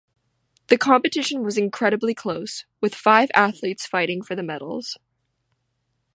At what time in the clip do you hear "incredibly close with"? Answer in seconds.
1.59-2.95